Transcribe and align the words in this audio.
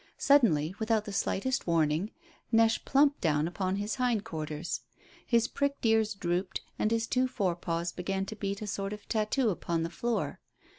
Suddenly, 0.17 0.73
without 0.79 1.05
the 1.05 1.11
slightest 1.13 1.67
warning, 1.67 2.09
Neche 2.51 2.85
plumped 2.85 3.21
down 3.21 3.47
upon 3.47 3.75
his 3.75 3.97
hind 3.97 4.23
quarters. 4.25 4.81
His 5.27 5.47
pricked 5.47 5.85
ears 5.85 6.15
drooped, 6.15 6.61
and 6.79 6.89
his 6.89 7.05
two 7.05 7.27
fore 7.27 7.55
paws 7.55 7.91
began 7.91 8.25
to 8.25 8.35
beat 8.35 8.63
a 8.63 8.65
sort 8.65 8.93
of 8.93 9.07
tattoo 9.07 9.49
upon 9.51 9.83
the 9.83 9.91
floor. 9.91 10.39